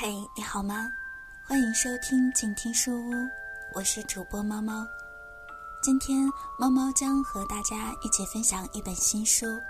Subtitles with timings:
[0.00, 0.92] 嘿，你好吗？
[1.42, 3.12] 欢迎收听静听书屋，
[3.74, 4.86] 我是主播猫猫。
[5.82, 6.24] 今天
[6.56, 9.46] 猫猫将和大家一起分享一本新书《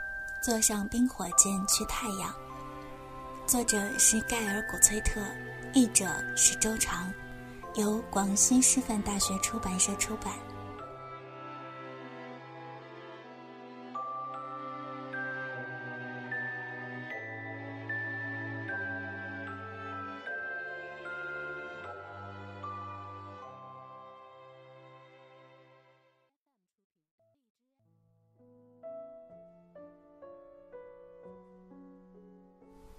[0.42, 2.30] 坐上冰火箭去太阳》，
[3.46, 5.18] 作者是盖尔·古崔特，
[5.72, 6.06] 译者
[6.36, 7.10] 是周长，
[7.76, 10.34] 由广西师范大学出版社出版。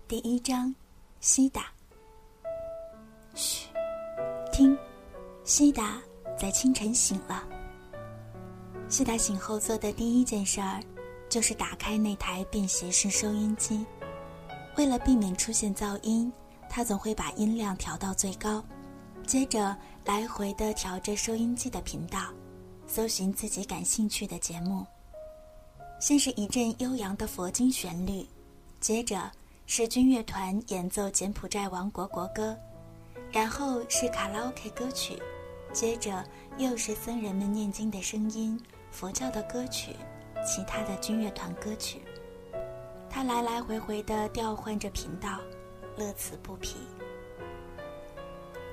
[0.10, 0.74] 第一章，
[1.20, 1.68] 西达。
[3.36, 3.68] 嘘，
[4.52, 4.76] 听，
[5.44, 6.02] 西达
[6.36, 7.48] 在清晨醒了。
[8.88, 10.82] 西达醒后做的第一件事儿，
[11.30, 13.86] 就是打开那台便携式收音机。
[14.78, 16.34] 为了避免出现噪音，
[16.68, 18.66] 他总会把音量调到最高，
[19.28, 22.34] 接着来回的调着收音机的频道，
[22.88, 24.84] 搜寻自己感兴趣的节目。
[26.00, 28.28] 先是一阵悠扬的佛经旋律，
[28.80, 29.32] 接着。
[29.72, 32.58] 是军乐团演奏柬埔寨王国国歌，
[33.32, 35.22] 然后是卡拉 OK 歌曲，
[35.72, 36.26] 接着
[36.58, 38.60] 又是僧人们念经的声音、
[38.90, 39.96] 佛教的歌曲、
[40.44, 42.02] 其他的军乐团歌曲。
[43.12, 45.40] 他来来回回的调换着频道，
[45.96, 46.78] 乐此不疲。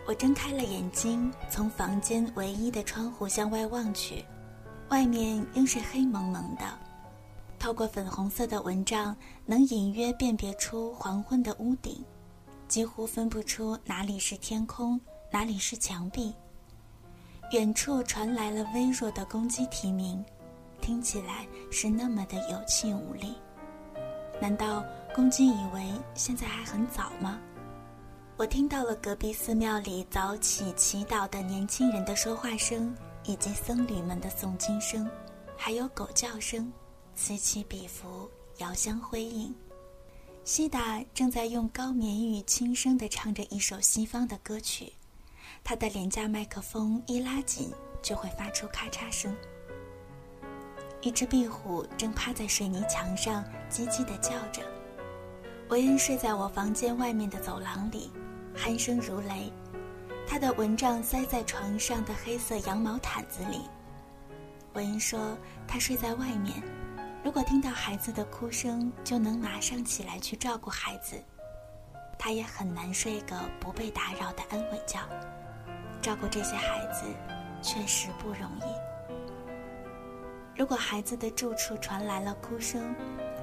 [0.07, 4.25] 我睁开了眼睛，从房间唯一的窗户向外望去，
[4.89, 6.65] 外面仍是黑蒙蒙的。
[7.67, 12.01] 透过粉红色的蚊帐，能隐约辨别出黄昏的屋顶，
[12.69, 15.01] 几乎分不出哪里是天空，
[15.33, 16.33] 哪里是墙壁。
[17.51, 20.25] 远处传来了微弱的公鸡啼鸣，
[20.81, 23.35] 听起来是那么的有气无力。
[24.41, 27.41] 难道公鸡以为现在还很早吗？
[28.37, 35.11] 我听到了隔壁寺庙里早起祈祷的年轻人的说话声，以及僧侣们的诵经声，
[35.57, 36.73] 还有狗叫声。
[37.17, 39.53] 此起彼伏，遥相辉映。
[40.45, 44.93] 西达正在用高棉语轻声地唱着一首西方的歌曲，
[45.65, 47.73] 他的廉价麦克风一拉紧
[48.03, 49.35] 就会发出咔嚓声。
[51.01, 54.63] 一只壁虎正趴在水泥墙上叽叽地叫着。
[55.71, 58.11] 维恩睡在我房间外面的走廊里，
[58.55, 59.51] 鼾声如雷。
[60.29, 63.63] 他的蚊帐塞在床上的黑色羊毛毯子里。
[64.75, 66.63] 维恩说他睡在外面。
[67.27, 71.21] 如果听到孩子的哭声，就能马上起来去照顾孩子。
[72.17, 75.01] 他也很难睡个不被打扰的安稳觉。
[76.01, 77.05] 照顾这些孩子，
[77.61, 78.73] 确实不容易。
[80.57, 82.95] 如果孩子的住处传来了哭声，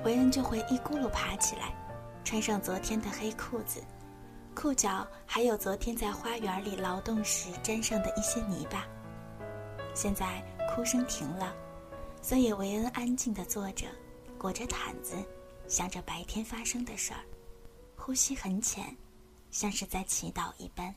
[0.06, 1.76] 维恩就会一咕噜爬起来，
[2.24, 3.84] 穿上昨天的黑裤子，
[4.56, 8.86] 裤脚还有昨天在花园里劳动时沾上的一些泥巴。
[9.94, 10.42] 现在
[10.74, 11.54] 哭声停了。
[12.24, 13.86] 所以维恩安静地坐着，
[14.38, 15.14] 裹着毯子，
[15.68, 17.20] 想着白天发生的事儿，
[17.98, 18.96] 呼吸很浅，
[19.52, 20.96] 像是在祈祷一般。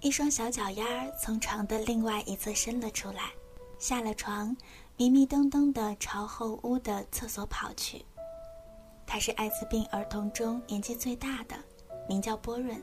[0.00, 3.32] 一双小脚丫儿从床的另外一侧伸了出来，
[3.80, 4.56] 下了床，
[4.96, 8.04] 迷迷瞪瞪地朝后屋的厕所跑去。
[9.04, 11.56] 他是艾滋病儿童中年纪最大的，
[12.08, 12.80] 名叫波润。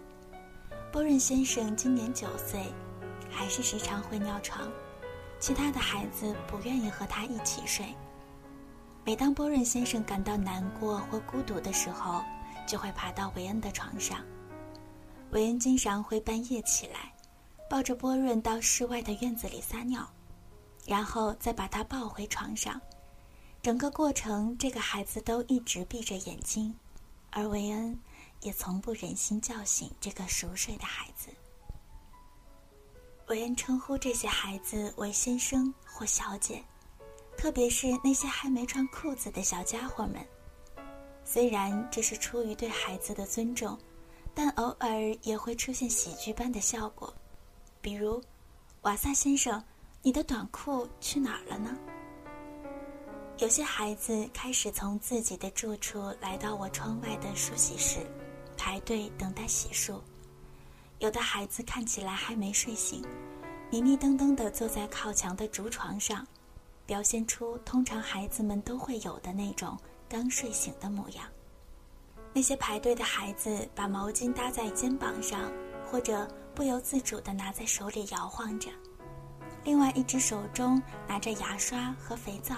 [0.91, 2.65] 波润先生今年九岁，
[3.29, 4.69] 还是时常会尿床。
[5.39, 7.95] 其他的孩子不愿意和他一起睡。
[9.05, 12.21] 每当波润先生感到难过或孤独的时候，
[12.67, 14.23] 就会爬到韦恩的床上。
[15.31, 17.13] 韦恩经常会半夜起来，
[17.69, 20.07] 抱着波润到室外的院子里撒尿，
[20.85, 22.79] 然后再把他抱回床上。
[23.61, 26.73] 整个过程，这个孩子都一直闭着眼睛，
[27.31, 27.97] 而韦恩
[28.41, 31.29] 也从不忍心叫醒这个熟睡的孩子。
[33.29, 36.63] 韦恩称呼这些孩子为先生或小姐，
[37.37, 40.15] 特别是那些还没穿裤子的小家伙们。
[41.23, 43.77] 虽然这是出于对孩子的尊重，
[44.33, 47.13] 但偶尔也会出现喜剧般的效果，
[47.81, 48.19] 比如
[48.81, 49.63] ：“瓦萨先生，
[50.01, 51.77] 你的短裤去哪儿了呢？”
[53.37, 57.99] 有些孩子开始从自己的住处来到我窗外的梳洗室，
[58.57, 60.01] 排队等待洗漱。
[60.99, 63.01] 有的孩子看起来还没睡醒，
[63.71, 66.27] 迷迷瞪瞪地坐在靠墙的竹床上，
[66.85, 69.77] 表现出通常孩子们都会有的那种
[70.09, 71.25] 刚睡醒的模样。
[72.33, 75.49] 那些排队的孩子把毛巾搭在肩膀上，
[75.89, 78.69] 或者不由自主地拿在手里摇晃着，
[79.63, 82.55] 另外一只手中拿着牙刷和肥皂。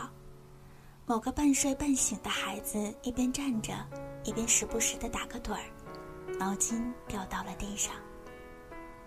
[1.06, 3.74] 某个半睡半醒的孩子一边站着，
[4.24, 5.62] 一边时不时地打个盹儿。
[6.40, 7.94] 毛巾掉到了地上。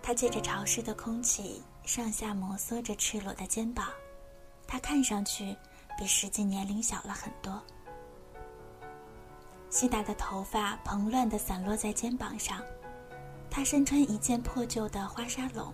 [0.06, 3.88] 他借着潮湿的空气，上下摩挲着赤裸的肩膀。
[4.66, 5.56] 他看上去
[5.98, 7.58] 比实际年龄小了很多。
[9.70, 12.60] 西达的头发蓬乱地散落在肩膀上，
[13.50, 15.72] 他身穿一件破旧的花纱笼，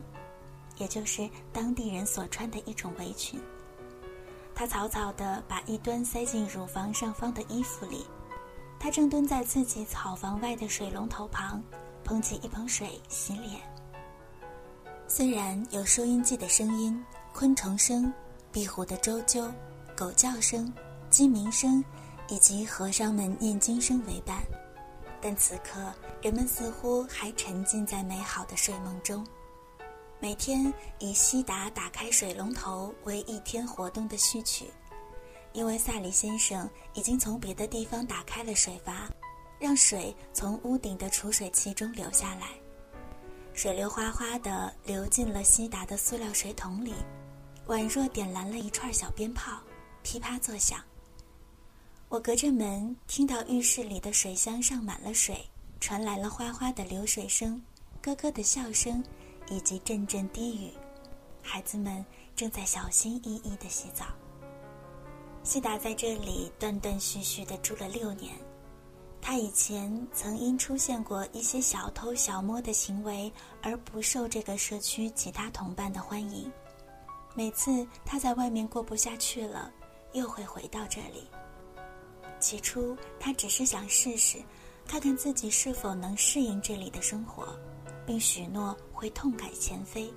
[0.77, 3.41] 也就是当地人所穿的一种围裙。
[4.55, 8.07] 他草草地把一端塞进乳房上方的衣服里。
[8.79, 11.61] 他正蹲在自己草房外的水龙头旁，
[12.05, 13.61] 捧起一盆水洗脸。
[15.13, 18.15] 虽然有收音机的声音、昆虫声、
[18.53, 19.51] 壁虎的啾啾、
[19.97, 20.73] 狗叫声、
[21.11, 21.85] 鸡鸣声，
[22.29, 24.41] 以及和尚们念经声为伴，
[25.21, 25.93] 但此刻
[26.23, 29.27] 人们似乎还沉浸在美好的睡梦中。
[30.21, 34.71] 每天以西达打开水龙头为一天活动的序曲，
[35.53, 39.11] 因为萨里先生已经从别的地方打开了水阀，
[39.59, 42.51] 让水从屋顶的储水器中流下来。
[43.61, 46.95] 水流哗哗地流进了西达的塑料水桶里，
[47.67, 49.61] 宛若点燃了一串小鞭炮，
[50.03, 50.83] 噼啪作响。
[52.09, 55.47] 我隔着门听到浴室里的水箱上满了水，
[55.79, 57.63] 传来了哗哗的流水声、
[58.01, 59.05] 咯咯的笑声，
[59.51, 60.73] 以及阵阵低语。
[61.43, 62.03] 孩子们
[62.35, 64.07] 正在小心翼翼地洗澡。
[65.43, 68.33] 西达在这里断断续续地住了六年。
[69.23, 73.33] 他以前曾因出现过一些小偷小摸的行为
[73.63, 76.51] 而不受这个社区其他同伴的欢迎。
[77.35, 79.73] 每次他在外面过不下去了，
[80.13, 81.29] 又会回到这里。
[82.41, 84.39] 起初他只是想试试，
[84.87, 87.57] 看看自己是否能适应这里的生活，
[88.05, 90.13] 并许诺会痛改前非。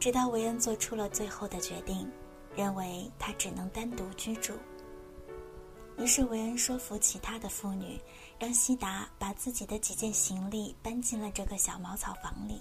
[0.00, 2.10] 直到维恩做出了最后的决定，
[2.56, 4.54] 认为他只能单独居住。
[5.98, 8.00] 于是维恩说服其他的妇女，
[8.38, 12.60] 让西达把自己的几件行李搬进了这个小茅草房里。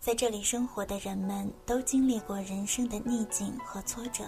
[0.00, 4.24] 在这里生活的人们都经历过人生的逆境和挫折，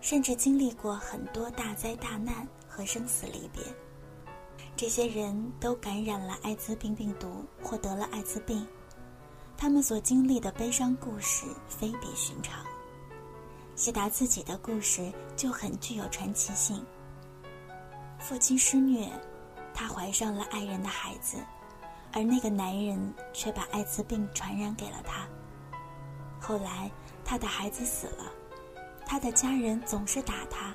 [0.00, 3.62] 甚至经历过很多大灾大难和生死离别。
[4.76, 8.64] 这些人都感染了艾滋病病毒，获得了艾滋病。
[9.56, 12.64] 他们所经历的悲伤故事非比寻常。
[13.78, 16.84] 西达自己的故事就很具有传奇性。
[18.18, 19.08] 父亲施虐，
[19.72, 21.36] 她怀上了爱人的孩子，
[22.12, 25.28] 而那个男人却把艾滋病传染给了她。
[26.40, 26.90] 后来，
[27.24, 28.24] 她的孩子死了，
[29.06, 30.74] 她的家人总是打她。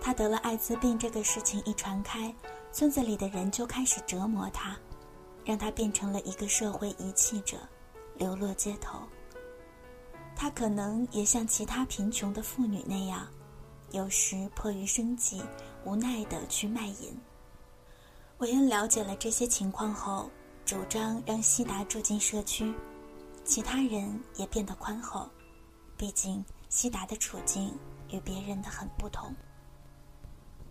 [0.00, 2.34] 她得了艾滋病这个事情一传开，
[2.72, 4.76] 村子里的人就开始折磨她，
[5.44, 7.56] 让她变成了一个社会遗弃者，
[8.16, 8.98] 流落街头。
[10.36, 13.26] 她可能也像其他贫穷的妇女那样，
[13.92, 15.42] 有时迫于生计，
[15.84, 17.16] 无奈地去卖淫。
[18.38, 20.28] 韦恩了解了这些情况后，
[20.64, 22.74] 主张让西达住进社区，
[23.44, 25.28] 其他人也变得宽厚。
[25.96, 27.72] 毕竟西达的处境
[28.10, 29.32] 与别人的很不同。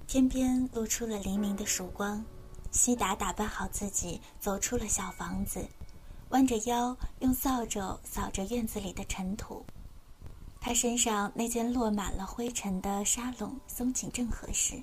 [0.05, 2.23] 天边露出了黎明的曙光，
[2.71, 5.65] 西达打扮好自己，走出了小房子。
[6.33, 9.63] 弯着腰，用扫帚扫着院子里的尘土。
[10.59, 14.81] 他身上那件落满了灰尘的纱笼松紧正合适，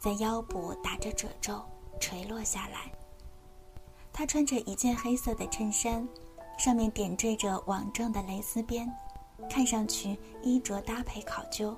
[0.00, 1.62] 在腰部打着褶皱，
[2.00, 2.90] 垂落下来。
[4.12, 6.06] 他穿着一件黑色的衬衫，
[6.58, 8.92] 上面点缀着网状的蕾丝边，
[9.48, 11.72] 看上去衣着搭配考究，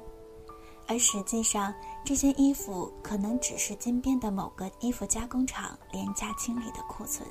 [0.89, 7.29] 而实际上这些衣服可能只是金边的某个衣服加工厂廉价清理的库存。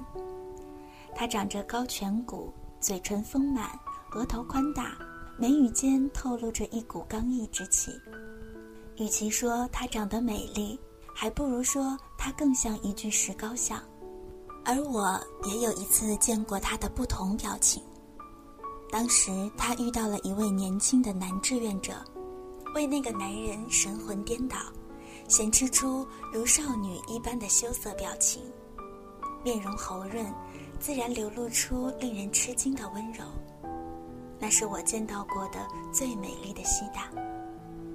[1.15, 3.69] 他长着高颧骨，嘴唇丰满，
[4.13, 4.97] 额头宽大，
[5.37, 7.91] 眉宇间透露着一股刚毅之气。
[8.97, 10.79] 与其说她长得美丽，
[11.13, 13.81] 还不如说她更像一具石膏像。
[14.63, 17.81] 而我也有一次见过她的不同表情。
[18.91, 21.93] 当时她遇到了一位年轻的男志愿者，
[22.75, 24.57] 为那个男人神魂颠倒，
[25.27, 28.41] 显示出如少女一般的羞涩表情，
[29.43, 30.25] 面容红润。
[30.81, 33.23] 自然流露出令人吃惊的温柔，
[34.39, 35.59] 那是我见到过的
[35.93, 37.07] 最美丽的西达，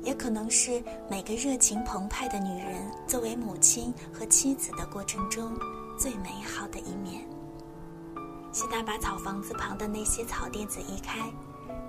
[0.05, 5.53] 也可能是每个热情澎湃的女人作为母亲和妻子的过程中
[5.99, 7.27] 最美好的一面。
[8.53, 11.29] 西达把草房子旁的那些草垫子移开，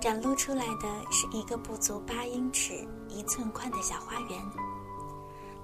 [0.00, 2.74] 展露出来的是一个不足八英尺、
[3.08, 4.42] 一寸宽的小花园。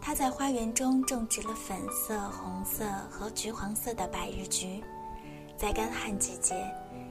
[0.00, 4.80] 他在花园中种植了粉色、红色和橘黄色的百日菊。
[5.56, 6.54] 在干旱季节，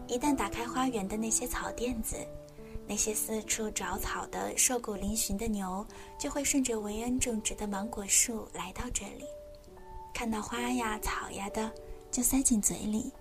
[0.07, 2.15] 一旦打开花园的那些草垫子，
[2.87, 5.85] 那些四处找草的瘦骨嶙峋的牛
[6.19, 9.25] 就会顺着维恩种植的芒果树来到这里，
[10.13, 11.71] 看到花呀草呀的，
[12.11, 13.11] 就塞进嘴里，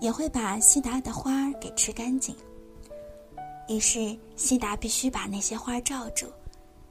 [0.00, 2.36] 也会把西达的花儿给吃干净。
[3.68, 6.26] 于是西达必须把那些花罩住，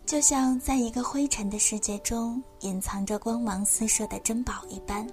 [0.05, 5.05] 就像在一个灰尘的世界中隐藏着光芒四射的珍宝一般。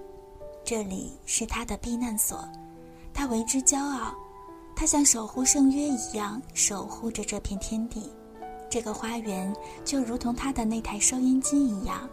[0.67, 2.45] 这里是他的避难所，
[3.15, 4.13] 他为之骄傲。
[4.75, 8.13] 他像守护圣约一样守护着这片天地。
[8.69, 9.55] 这个花园
[9.85, 12.11] 就如同他的那台收音机一样，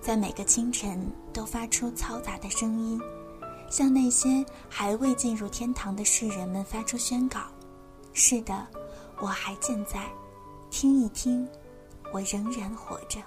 [0.00, 2.98] 在每个清晨都发出嘈杂的声音，
[3.70, 7.40] 向那些还未进入天堂的世人们发出宣告：
[8.14, 8.66] 是的，
[9.20, 10.08] 我还健在，
[10.70, 11.46] 听一听，
[12.10, 13.20] 我仍然活着。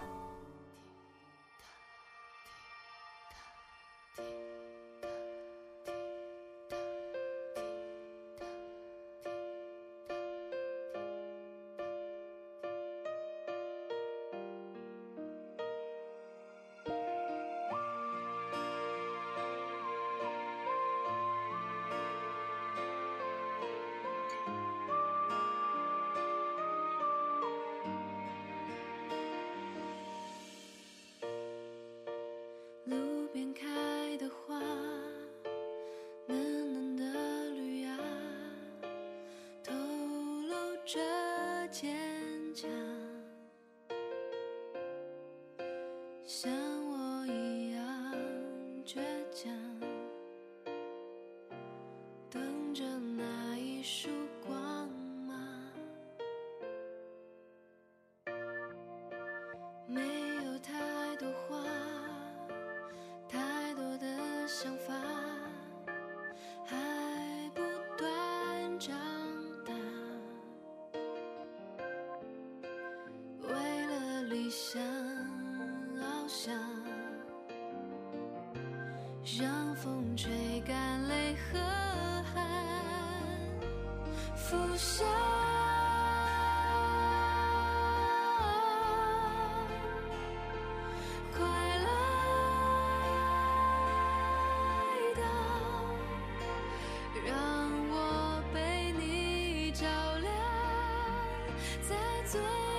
[49.35, 49.51] 家
[52.29, 52.85] 等着
[53.17, 54.07] 那一束
[54.47, 54.87] 光
[55.27, 55.37] 芒。
[59.85, 60.01] 没
[60.45, 60.73] 有太
[61.17, 61.61] 多话
[63.27, 64.93] 太多的想法
[66.63, 66.77] 还
[67.53, 67.61] 不
[67.97, 68.97] 断长
[69.65, 69.73] 大。
[73.41, 74.81] 为了理想
[79.25, 80.29] 让风吹
[80.67, 81.57] 干泪和
[82.31, 82.47] 汗
[84.35, 85.03] 拂晓
[91.33, 91.43] 快
[91.79, 91.89] 来
[95.15, 95.23] 到
[97.25, 97.33] 让
[97.89, 99.87] 我被你照
[100.19, 100.31] 亮
[101.81, 101.95] 在
[102.27, 102.74] 最。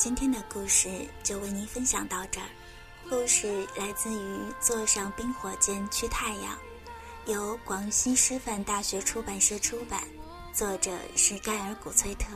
[0.00, 0.88] 今天的故事
[1.22, 2.46] 就为您分享到这儿。
[3.10, 4.16] 故事来自于
[4.58, 6.56] 《坐上冰火箭去太阳》，
[7.30, 10.02] 由广西师范大学出版社出版，
[10.54, 12.28] 作者是盖尔·古崔特，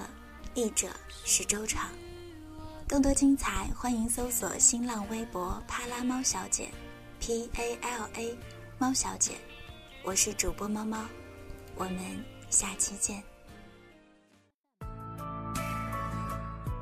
[0.53, 0.89] 译者
[1.25, 1.89] 是周长。
[2.87, 6.69] 更多精彩，欢迎搜索新浪微博“帕拉猫小姐
[7.19, 8.39] ”，P A L A
[8.77, 9.39] 猫小姐。
[10.03, 11.03] 我是主播猫猫，
[11.77, 13.23] 我们下期见。